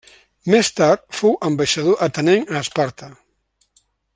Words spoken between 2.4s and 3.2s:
a Esparta.